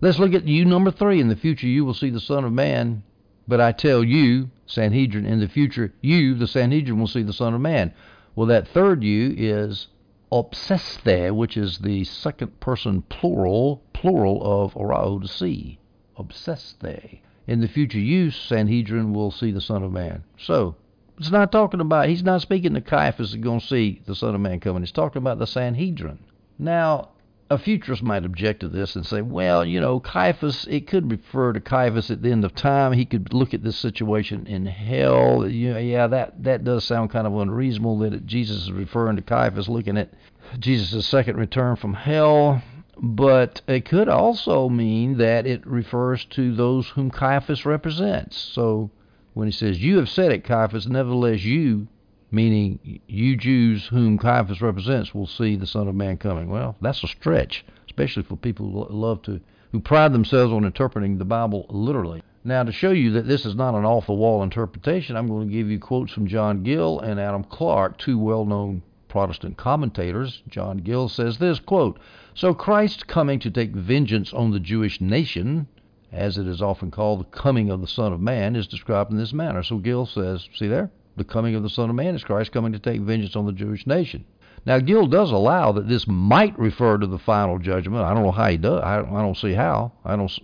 [0.00, 1.20] Let's look at you number three.
[1.20, 3.02] In the future, you will see the Son of Man.
[3.48, 7.54] But I tell you, Sanhedrin, in the future, you, the Sanhedrin, will see the Son
[7.54, 7.92] of Man.
[8.34, 9.88] Well, that third you is
[10.32, 15.78] opsesthe, which is the second person plural, plural of orao to see.
[16.18, 17.20] Opsesthe.
[17.46, 20.24] In the future you, Sanhedrin, will see the Son of Man.
[20.36, 20.74] So,
[21.18, 24.34] it's not talking about, he's not speaking to Caiaphas is going to see the Son
[24.34, 24.82] of Man coming.
[24.82, 26.18] He's talking about the Sanhedrin.
[26.58, 27.10] Now,
[27.48, 31.52] a futurist might object to this and say, well, you know, Caiaphas, it could refer
[31.52, 32.92] to Caiaphas at the end of time.
[32.92, 35.48] He could look at this situation in hell.
[35.48, 39.22] You know, yeah, that, that does sound kind of unreasonable that Jesus is referring to
[39.22, 40.10] Caiaphas looking at
[40.58, 42.62] Jesus' second return from hell.
[42.98, 48.36] But it could also mean that it refers to those whom Caiaphas represents.
[48.38, 48.90] So
[49.34, 51.88] when he says, You have said it, Caiaphas, nevertheless you,
[52.36, 56.50] meaning you Jews whom Caiaphas represents will see the Son of Man coming.
[56.50, 59.40] Well, that's a stretch, especially for people who love to,
[59.72, 62.22] who pride themselves on interpreting the Bible literally.
[62.44, 65.48] Now, to show you that this is not an off the wall interpretation, I'm going
[65.48, 70.42] to give you quotes from John Gill and Adam Clarke, two well known Protestant commentators.
[70.46, 71.98] John Gill says this quote,
[72.34, 75.68] So Christ coming to take vengeance on the Jewish nation,
[76.12, 79.16] as it is often called, the coming of the Son of Man, is described in
[79.16, 79.62] this manner.
[79.62, 80.90] So Gill says, see there?
[81.16, 83.52] The coming of the Son of Man is Christ coming to take vengeance on the
[83.52, 84.24] Jewish nation.
[84.66, 88.04] Now, Gill does allow that this might refer to the final judgment.
[88.04, 88.82] I don't know how he does.
[88.82, 89.92] I, I don't see how.
[90.04, 90.36] I don't.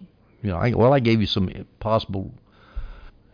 [0.42, 0.56] You know.
[0.56, 2.32] I, well, I gave you some possible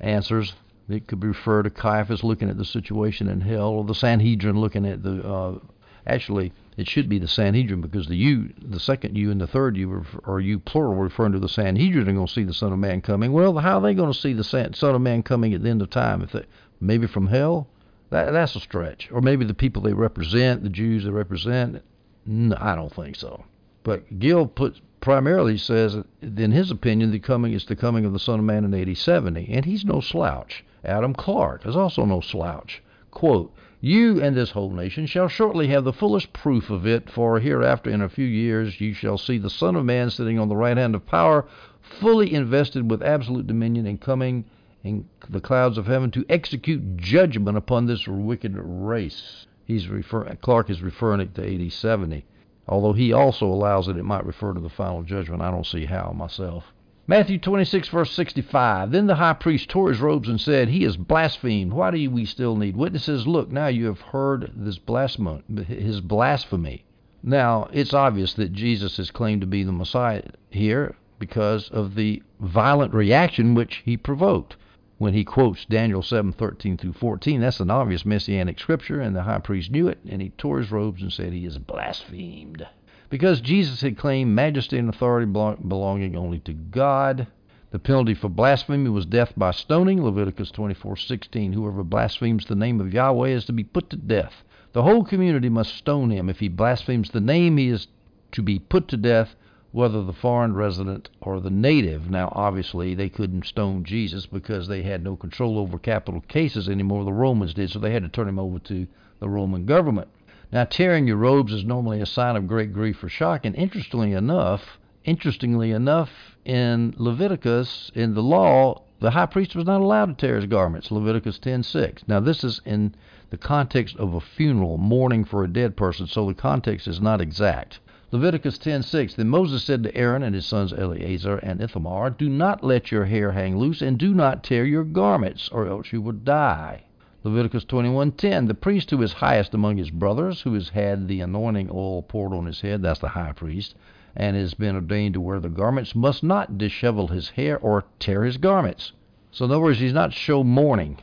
[0.01, 0.55] answers.
[0.89, 4.87] It could refer to Caiaphas looking at the situation in hell, or the Sanhedrin looking
[4.87, 5.23] at the.
[5.23, 5.59] Uh,
[6.07, 9.77] actually, it should be the Sanhedrin because the you, the second you, and the third
[9.77, 12.79] you, or you plural, referring to the Sanhedrin, are going to see the Son of
[12.79, 13.33] Man coming.
[13.33, 15.83] Well, how are they going to see the Son of Man coming at the end
[15.83, 16.47] of time if they,
[16.81, 17.69] maybe from hell.
[18.11, 19.11] That, that's a stretch.
[19.13, 21.83] Or maybe the people they represent, the Jews they represent.
[22.25, 23.45] No, I don't think so.
[23.83, 24.53] But Gill
[25.01, 28.65] primarily says, in his opinion, the coming is the coming of the Son of Man
[28.65, 30.65] in AD 70, and he's no slouch.
[30.85, 32.83] Adam Clarke is also no slouch.
[33.11, 37.41] Quote, You and this whole nation shall shortly have the fullest proof of it, for
[37.41, 40.57] hereafter in a few years you shall see the Son of Man sitting on the
[40.57, 41.47] right hand of power,
[41.81, 44.45] fully invested with absolute dominion and coming
[44.85, 49.47] in the clouds of heaven to execute judgment upon this wicked race.
[49.65, 52.25] He's refer- Clarke is referring it to AD 70,
[52.67, 55.43] although he also allows that it might refer to the final judgment.
[55.43, 56.73] I don't see how myself.
[57.09, 58.93] Matthew 26, verse 65.
[58.93, 61.73] Then the high priest tore his robes and said, He is blasphemed.
[61.73, 63.27] Why do we still need witnesses?
[63.27, 66.85] Look, now you have heard this blasphemy, his blasphemy.
[67.23, 72.23] Now, it's obvious that Jesus is claimed to be the Messiah here because of the
[72.41, 74.57] violent reaction which he provoked
[74.99, 77.41] when he quotes Daniel 7:13 through 14.
[77.41, 80.73] That's an obvious messianic scripture, and the high priest knew it, and he tore his
[80.73, 82.67] robes and said he is blasphemed.
[83.09, 87.29] Because Jesus had claimed majesty and authority belonging only to God,
[87.71, 91.53] the penalty for blasphemy was death by stoning, Leviticus 24:16.
[91.53, 94.43] Whoever blasphemes the name of Yahweh is to be put to death.
[94.73, 96.29] The whole community must stone him.
[96.29, 97.89] If he blasphemes the name, he is
[98.33, 99.37] to be put to death
[99.71, 102.11] whether the foreign resident or the native.
[102.11, 107.05] Now, obviously, they couldn't stone Jesus because they had no control over capital cases anymore.
[107.05, 108.87] The Romans did, so they had to turn him over to
[109.21, 110.09] the Roman government.
[110.51, 114.15] Now, tearing your robes is normally a sign of great grief or shock, and interestingly
[114.15, 116.11] enough, interestingly enough,
[116.47, 120.91] in Leviticus, in the law, the high priest was not allowed to tear his garments.
[120.91, 122.09] Leviticus 10:6.
[122.09, 122.95] Now, this is in
[123.29, 127.21] the context of a funeral, mourning for a dead person, so the context is not
[127.21, 127.81] exact.
[128.11, 132.65] Leviticus 10:6 Then Moses said to Aaron and his sons Eleazar and Ithamar, Do not
[132.65, 136.13] let your hair hang loose, and do not tear your garments, or else you will
[136.13, 136.85] die.
[137.23, 141.69] Leviticus 21:10 The priest who is highest among his brothers, who has had the anointing
[141.71, 143.75] oil poured on his head, that's the high priest,
[144.17, 148.25] and has been ordained to wear the garments, must not dishevel his hair or tear
[148.25, 148.93] his garments.
[149.31, 150.97] So in other words, he's not show mourning.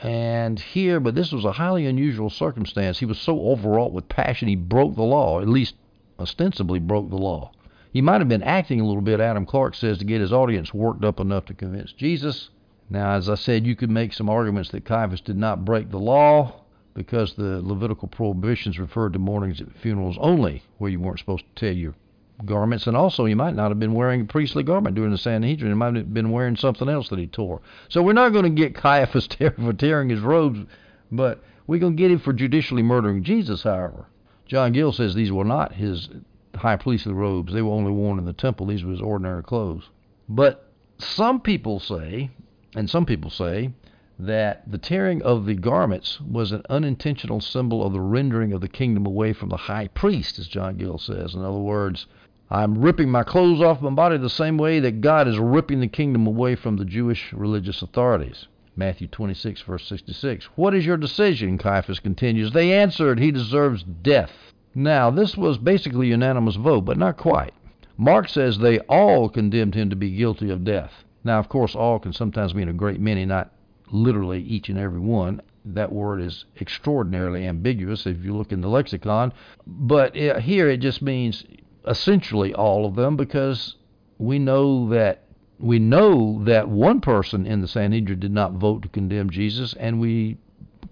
[0.00, 3.00] And here, but this was a highly unusual circumstance.
[3.00, 5.74] He was so overwrought with passion, he broke the law, at least
[6.22, 7.52] ostensibly broke the law.
[7.92, 10.72] He might have been acting a little bit, Adam Clarke says, to get his audience
[10.72, 12.48] worked up enough to convince Jesus.
[12.88, 15.98] Now, as I said, you could make some arguments that Caiaphas did not break the
[15.98, 16.62] law
[16.94, 21.60] because the Levitical prohibitions referred to mournings at funerals only, where you weren't supposed to
[21.60, 21.94] tear your
[22.44, 25.70] garments, and also he might not have been wearing a priestly garment during the Sanhedrin.
[25.70, 27.60] He might have been wearing something else that he tore.
[27.88, 30.60] So we're not going to get Caiaphas for tearing his robes,
[31.10, 34.06] but we're going to get him for judicially murdering Jesus, however.
[34.52, 36.10] John Gill says these were not his
[36.54, 37.54] high priestly robes.
[37.54, 38.66] They were only worn in the temple.
[38.66, 39.88] These were his ordinary clothes.
[40.28, 42.28] But some people say,
[42.76, 43.72] and some people say,
[44.18, 48.68] that the tearing of the garments was an unintentional symbol of the rendering of the
[48.68, 51.34] kingdom away from the high priest, as John Gill says.
[51.34, 52.06] In other words,
[52.50, 55.88] I'm ripping my clothes off my body the same way that God is ripping the
[55.88, 58.48] kingdom away from the Jewish religious authorities.
[58.74, 60.46] Matthew 26, verse 66.
[60.56, 61.58] What is your decision?
[61.58, 62.52] Caiaphas continues.
[62.52, 64.32] They answered, He deserves death.
[64.74, 67.52] Now, this was basically unanimous vote, but not quite.
[67.98, 71.04] Mark says they all condemned him to be guilty of death.
[71.22, 73.52] Now, of course, all can sometimes mean a great many, not
[73.90, 75.42] literally each and every one.
[75.64, 79.32] That word is extraordinarily ambiguous if you look in the lexicon.
[79.66, 81.44] But here it just means
[81.86, 83.76] essentially all of them because
[84.18, 85.24] we know that
[85.62, 90.00] we know that one person in the Sanhedrin did not vote to condemn Jesus, and
[90.00, 90.36] we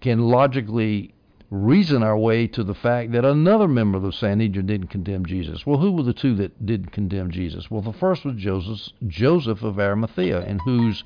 [0.00, 1.12] can logically
[1.50, 5.66] reason our way to the fact that another member of the Sanhedrin didn't condemn Jesus.
[5.66, 7.68] Well, who were the two that didn't condemn Jesus?
[7.68, 11.02] Well, the first was Joseph, Joseph of Arimathea, in whose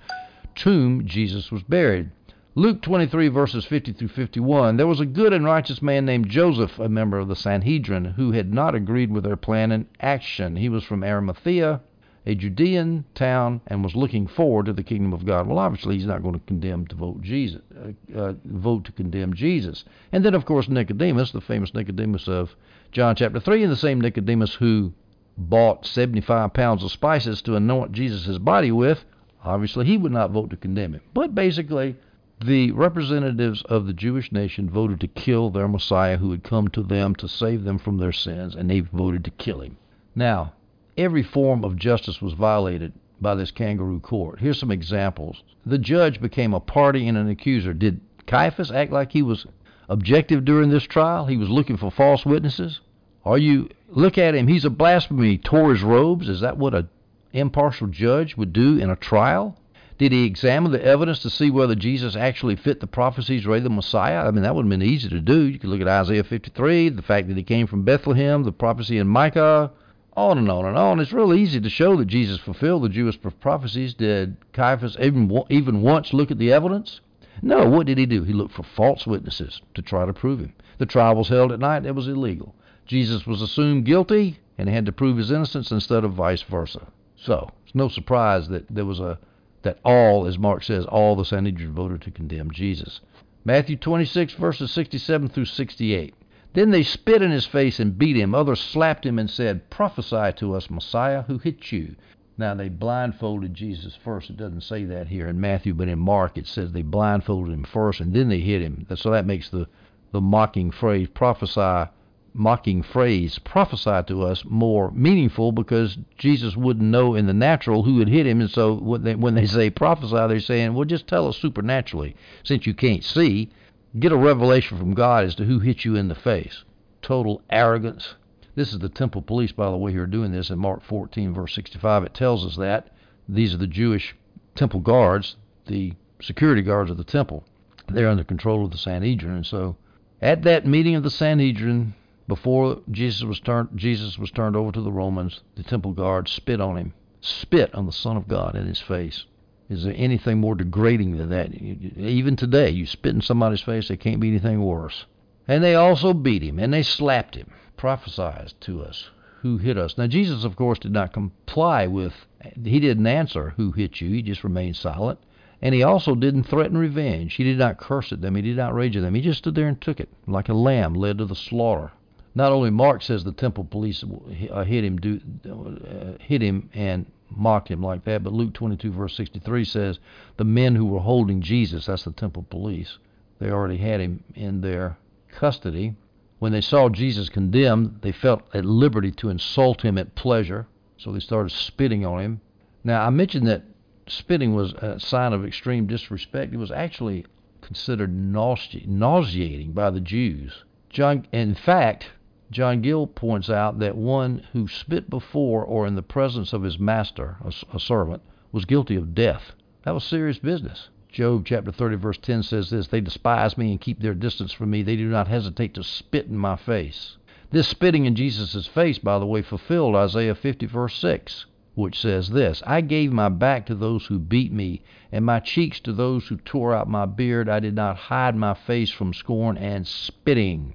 [0.55, 2.11] tomb Jesus was buried.
[2.55, 4.77] Luke 23, verses 50 through 51.
[4.77, 8.33] There was a good and righteous man named Joseph, a member of the Sanhedrin, who
[8.33, 10.57] had not agreed with their plan and action.
[10.57, 11.81] He was from Arimathea,
[12.27, 15.47] a Judean town and was looking forward to the kingdom of God.
[15.47, 19.35] Well, obviously, he's not going to condemn to vote Jesus, uh, uh, vote to condemn
[19.35, 19.85] Jesus.
[20.13, 22.57] And then, of course, Nicodemus, the famous Nicodemus of
[22.93, 24.93] John chapter three, and the same Nicodemus who
[25.37, 29.05] bought 75 pounds of spices to anoint Jesus' body with.
[29.45, 31.03] Obviously, he would not vote to condemn him.
[31.13, 31.97] But basically,
[32.43, 36.83] the representatives of the Jewish nation voted to kill their Messiah who had come to
[36.83, 39.77] them to save them from their sins, and they voted to kill him.
[40.15, 40.55] Now,
[40.97, 44.41] every form of justice was violated by this kangaroo court.
[44.41, 45.43] Here's some examples.
[45.65, 47.73] The judge became a party and an accuser.
[47.73, 49.47] Did Caiaphas act like he was
[49.89, 51.27] objective during this trial?
[51.27, 52.81] He was looking for false witnesses?
[53.25, 55.25] Are you look at him, he's a blasphemer.
[55.25, 56.29] He tore his robes.
[56.29, 56.87] Is that what a
[57.33, 59.57] impartial judge would do in a trial?
[59.97, 63.71] Did he examine the evidence to see whether Jesus actually fit the prophecies of the
[63.71, 64.27] Messiah?
[64.27, 65.43] I mean, that would have been easy to do.
[65.43, 68.99] You could look at Isaiah 53, the fact that he came from Bethlehem, the prophecy
[68.99, 69.71] in Micah,
[70.17, 71.01] on and on and on.
[71.01, 73.95] It's real easy to show that Jesus fulfilled the Jewish prophecies.
[73.95, 77.01] Did Caiaphas even even once look at the evidence?
[77.43, 77.69] No.
[77.69, 78.23] What did he do?
[78.23, 80.53] He looked for false witnesses to try to prove him.
[80.79, 81.87] The trial was held at night.
[81.87, 82.55] It was illegal.
[82.87, 86.87] Jesus was assumed guilty and had to prove his innocence instead of vice versa.
[87.17, 89.19] So it's no surprise that there was a
[89.63, 93.01] that all, as Mark says, all the Sanhedrin voted to condemn Jesus.
[93.47, 96.15] Matthew 26 verses 67 through 68.
[96.55, 98.35] Then they spit in his face and beat him.
[98.35, 101.97] Others slapped him and said, Prophesy to us, Messiah, who hit you?
[102.39, 104.31] Now they blindfolded Jesus first.
[104.31, 107.65] It doesn't say that here in Matthew, but in Mark it says they blindfolded him
[107.65, 108.87] first and then they hit him.
[108.97, 109.69] So that makes the,
[110.13, 111.91] the mocking phrase, prophesy,
[112.33, 118.01] mocking phrase, prophesy to us more meaningful because Jesus wouldn't know in the natural who
[118.01, 118.41] had hit him.
[118.41, 122.17] And so when they, when they say prophesy, they're saying, well, just tell us supernaturally.
[122.43, 123.51] Since you can't see,
[123.99, 126.65] get a revelation from God as to who hit you in the face.
[127.03, 128.15] Total arrogance.
[128.55, 131.35] This is the temple police, by the way, who are doing this in Mark 14,
[131.35, 132.05] verse 65.
[132.05, 132.91] It tells us that.
[133.29, 134.15] These are the Jewish
[134.55, 137.45] temple guards, the security guards of the temple.
[137.89, 139.35] They're under control of the Sanhedrin.
[139.35, 139.77] And so
[140.23, 141.95] at that meeting of the Sanhedrin,
[142.27, 146.61] before Jesus was turned Jesus was turned over to the Romans, the temple guards spit
[146.61, 149.27] on him, spit on the Son of God in his face.
[149.69, 151.55] Is there anything more degrading than that?
[151.55, 155.07] Even today, you spit in somebody's face, there can't be anything worse.
[155.49, 159.99] And they also beat him, and they slapped him, prophesied to us who hit us.
[159.99, 162.15] Now, Jesus, of course, did not comply with,
[162.63, 165.19] he didn't answer who hit you, he just remained silent.
[165.61, 167.35] And he also didn't threaten revenge.
[167.35, 169.15] He did not curse at them, he did not rage at them.
[169.15, 171.93] He just stood there and took it, like a lamb led to the slaughter.
[172.35, 174.03] Not only Mark says the temple police
[174.51, 174.99] uh, hit him,
[175.47, 178.23] uh, hit him and mocked him like that.
[178.23, 179.99] But Luke 22, verse 63 says
[180.37, 182.99] the men who were holding Jesus, that's the temple police,
[183.39, 184.97] they already had him in their
[185.33, 185.95] custody.
[186.39, 190.67] When they saw Jesus condemned, they felt at liberty to insult him at pleasure,
[190.97, 192.41] so they started spitting on him.
[192.83, 193.65] Now, I mentioned that
[194.07, 196.53] spitting was a sign of extreme disrespect.
[196.53, 197.25] It was actually
[197.63, 200.65] considered nauseating by the Jews.
[200.91, 202.11] John, in fact,
[202.51, 206.79] John Gill points out that one who spit before or in the presence of his
[206.79, 209.53] master, a, a servant, was guilty of death.
[209.85, 210.91] That was serious business.
[211.11, 214.71] Job chapter 30 verse 10 says this, They despise me and keep their distance from
[214.71, 214.83] me.
[214.83, 217.17] They do not hesitate to spit in my face.
[217.51, 222.31] This spitting in Jesus' face, by the way, fulfilled Isaiah 50 verse 6, which says
[222.31, 224.83] this, I gave my back to those who beat me,
[225.13, 227.49] and my cheeks to those who tore out my beard.
[227.49, 230.75] I did not hide my face from scorn and spitting.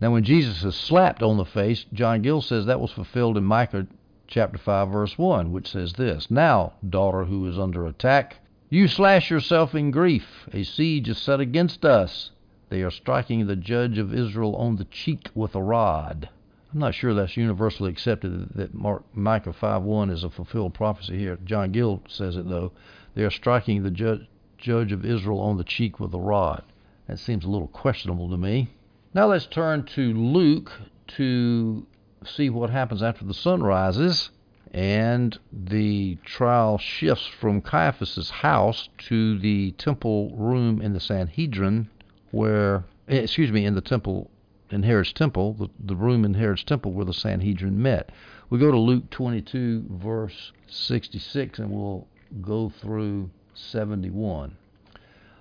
[0.00, 3.44] Now, when Jesus is slapped on the face, John Gill says that was fulfilled in
[3.44, 3.86] Micah
[4.26, 8.36] chapter 5, verse 1, which says this Now, daughter who is under attack,
[8.68, 10.48] you slash yourself in grief.
[10.52, 12.32] A siege is set against us.
[12.68, 16.28] They are striking the judge of Israel on the cheek with a rod.
[16.74, 21.38] I'm not sure that's universally accepted that Mark, Micah 5:1 is a fulfilled prophecy here.
[21.44, 22.72] John Gill says it though.
[23.14, 24.28] They are striking the judge,
[24.58, 26.64] judge of Israel on the cheek with a rod.
[27.06, 28.68] That seems a little questionable to me.
[29.16, 30.70] Now let's turn to Luke
[31.16, 31.86] to
[32.22, 34.28] see what happens after the sun rises
[34.74, 41.88] and the trial shifts from Caiaphas's house to the temple room in the Sanhedrin
[42.30, 44.30] where eh, excuse me in the temple
[44.70, 48.12] in Herod's temple the, the room in Herod's temple where the Sanhedrin met.
[48.50, 52.06] We go to Luke 22 verse 66 and we'll
[52.42, 54.58] go through 71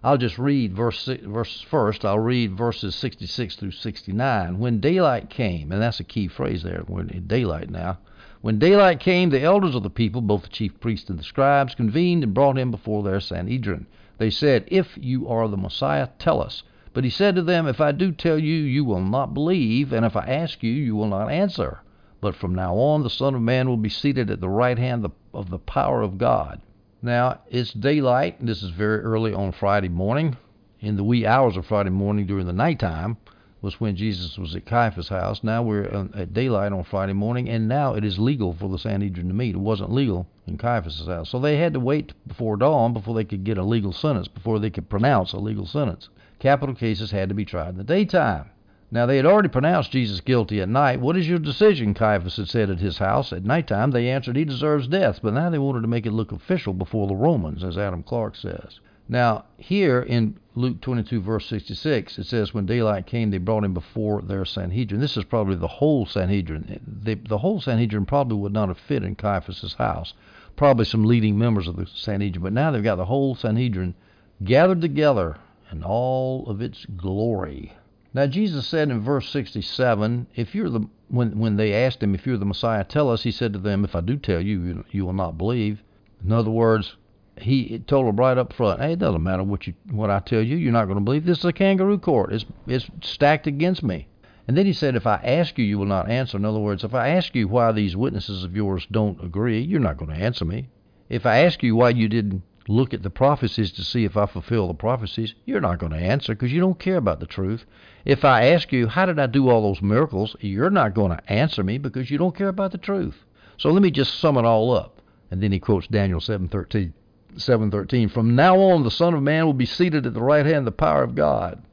[0.06, 2.06] I'll just read verse verse first.
[2.06, 4.60] I'll read verses 66 through 69.
[4.60, 6.84] When daylight came, and that's a key phrase there.
[6.88, 7.98] We're in daylight now.
[8.42, 11.74] When daylight came, the elders of the people, both the chief priests and the scribes,
[11.74, 13.88] convened and brought him before their Sanhedrin.
[14.20, 16.62] They said, If you are the Messiah, tell us.
[16.94, 20.06] But he said to them, If I do tell you, you will not believe, and
[20.06, 21.82] if I ask you, you will not answer.
[22.22, 25.10] But from now on, the Son of Man will be seated at the right hand
[25.34, 26.62] of the power of God.
[27.06, 28.44] Now, it's daylight.
[28.44, 30.38] This is very early on Friday morning.
[30.80, 33.18] In the wee hours of Friday morning during the nighttime
[33.62, 35.44] was when Jesus was at Caiaphas' house.
[35.44, 35.84] Now we're
[36.16, 39.54] at daylight on Friday morning, and now it is legal for the Sanhedrin to meet.
[39.54, 41.30] It wasn't legal in Caiaphas' house.
[41.30, 44.58] So they had to wait before dawn before they could get a legal sentence, before
[44.58, 46.10] they could pronounce a legal sentence.
[46.40, 48.50] Capital cases had to be tried in the daytime.
[48.92, 51.02] Now they had already pronounced Jesus guilty at night.
[51.02, 51.96] What is your decision?
[51.96, 53.34] Caiaphas had said at his house.
[53.34, 56.32] At nighttime they answered he deserves death, but now they wanted to make it look
[56.32, 58.80] official before the Romans, as Adam Clarke says.
[59.10, 63.74] Now here in Luke 22 verse 66 it says when daylight came they brought him
[63.74, 65.02] before their Sanhedrin.
[65.02, 66.80] This is probably the whole Sanhedrin.
[66.86, 70.14] The, the whole Sanhedrin probably would not have fit in Caiaphas's house.
[70.56, 73.96] Probably some leading members of the Sanhedrin, but now they've got the whole Sanhedrin
[74.44, 75.38] gathered together
[75.72, 77.74] in all of its glory.
[78.16, 82.26] Now Jesus said in verse 67, if you're the when when they asked him if
[82.26, 83.24] you're the Messiah, tell us.
[83.24, 85.84] He said to them, if I do tell you, you, you will not believe.
[86.24, 86.96] In other words,
[87.38, 90.42] he told them right up front, hey, it doesn't matter what you what I tell
[90.42, 91.26] you, you're not going to believe.
[91.26, 92.32] This is a kangaroo court.
[92.32, 94.08] It's it's stacked against me.
[94.48, 96.38] And then he said, if I ask you, you will not answer.
[96.38, 99.82] In other words, if I ask you why these witnesses of yours don't agree, you're
[99.82, 100.70] not going to answer me.
[101.10, 104.26] If I ask you why you didn't look at the prophecies to see if I
[104.26, 107.66] fulfill the prophecies, you're not going to answer because you don't care about the truth.
[108.06, 111.32] If I ask you, how did I do all those miracles, you're not going to
[111.32, 113.26] answer me because you don't care about the truth.
[113.58, 115.02] So let me just sum it all up.
[115.32, 116.94] And then he quotes Daniel 7:13.
[117.36, 120.60] 7:13 From now on the son of man will be seated at the right hand
[120.60, 121.64] of the power of God.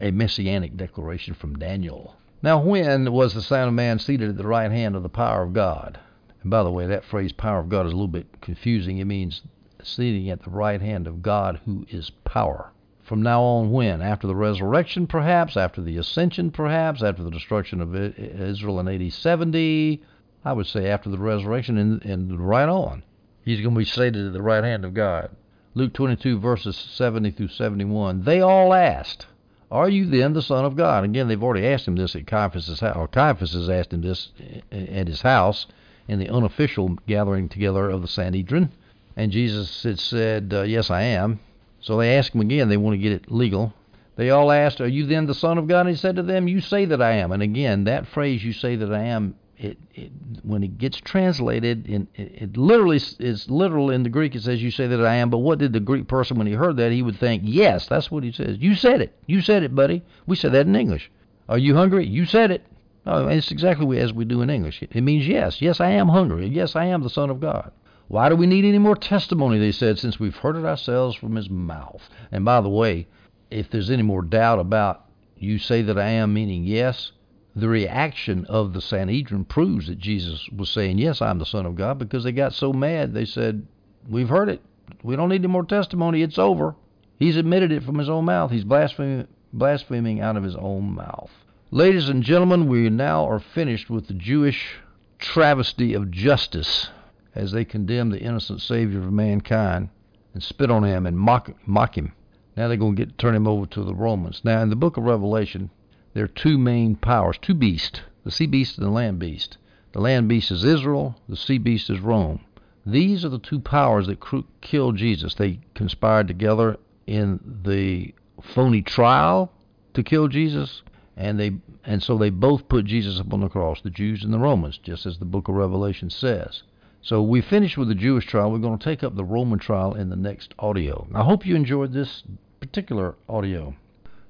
[0.00, 2.14] A messianic declaration from Daniel.
[2.42, 5.42] Now when was the son of man seated at the right hand of the power
[5.42, 5.98] of God?
[6.42, 8.98] And by the way, that phrase power of God is a little bit confusing.
[8.98, 9.42] It means
[9.82, 12.70] sitting at the right hand of God who is power.
[13.02, 14.00] From now on, when?
[14.00, 15.56] After the resurrection, perhaps?
[15.56, 17.02] After the ascension, perhaps?
[17.02, 20.02] After the destruction of Israel in AD 70?
[20.44, 23.04] I would say after the resurrection and, and right on.
[23.44, 25.30] He's going to be seated at the right hand of God.
[25.74, 28.24] Luke 22, verses 70 through 71.
[28.24, 29.26] They all asked,
[29.70, 31.02] Are you then the Son of God?
[31.04, 34.32] Again, they've already asked him this at Caiaphas' house, or Caiaphas has asked him this
[34.70, 35.66] at his house
[36.08, 38.70] in the unofficial gathering together of the Sanhedrin.
[39.16, 41.40] And Jesus had said, uh, Yes, I am.
[41.82, 42.68] So they asked him again.
[42.68, 43.74] They want to get it legal.
[44.16, 45.80] They all asked, Are you then the Son of God?
[45.80, 47.32] And he said to them, You say that I am.
[47.32, 50.12] And again, that phrase, You say that I am, it, it
[50.42, 54.34] when it gets translated, in, it, it literally is literal in the Greek.
[54.34, 55.30] It says, You say that I am.
[55.30, 58.10] But what did the Greek person, when he heard that, he would think, Yes, that's
[58.10, 58.58] what he says.
[58.58, 59.16] You said it.
[59.26, 60.02] You said it, buddy.
[60.26, 61.10] We said that in English.
[61.48, 62.06] Are you hungry?
[62.06, 62.64] You said it.
[63.04, 64.82] It's exactly as we do in English.
[64.82, 65.60] It means yes.
[65.60, 66.46] Yes, I am hungry.
[66.46, 67.72] Yes, I am the Son of God.
[68.12, 71.34] Why do we need any more testimony, they said, since we've heard it ourselves from
[71.34, 72.10] his mouth?
[72.30, 73.06] And by the way,
[73.50, 75.06] if there's any more doubt about
[75.38, 77.12] you say that I am meaning yes,
[77.56, 81.74] the reaction of the Sanhedrin proves that Jesus was saying, Yes, I'm the Son of
[81.74, 83.66] God, because they got so mad they said,
[84.06, 84.60] We've heard it.
[85.02, 86.20] We don't need any more testimony.
[86.20, 86.74] It's over.
[87.18, 88.50] He's admitted it from his own mouth.
[88.50, 91.30] He's blaspheming, blaspheming out of his own mouth.
[91.70, 94.80] Ladies and gentlemen, we now are finished with the Jewish
[95.18, 96.90] travesty of justice
[97.34, 99.88] as they condemn the innocent Savior of mankind
[100.34, 102.12] and spit on him and mock, mock him.
[102.56, 104.42] Now they're going to get turn him over to the Romans.
[104.44, 105.70] Now in the book of Revelation,
[106.14, 109.56] there are two main powers, two beasts, the sea beast and the land beast.
[109.92, 112.40] The land beast is Israel, the sea beast is Rome.
[112.84, 114.20] These are the two powers that
[114.60, 115.34] killed Jesus.
[115.34, 119.52] They conspired together in the phony trial
[119.94, 120.82] to kill Jesus,
[121.16, 121.52] and they
[121.84, 124.78] and so they both put Jesus up on the cross, the Jews and the Romans,
[124.78, 126.62] just as the book of Revelation says.
[127.02, 128.52] So we finished with the Jewish trial.
[128.52, 131.08] We're going to take up the Roman trial in the next audio.
[131.12, 132.22] I hope you enjoyed this
[132.60, 133.74] particular audio.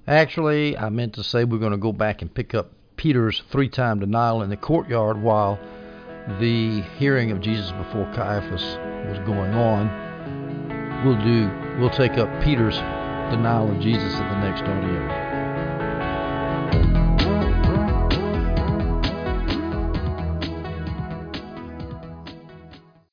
[0.06, 3.68] Actually, I meant to say we're going to go back and pick up Peter's three
[3.68, 5.58] time denial in the courtyard while
[6.40, 8.62] the hearing of Jesus before Caiaphas
[9.08, 11.04] was going on.
[11.04, 12.76] We'll do we'll take up Peter's
[13.30, 15.31] denial of Jesus in the next audio.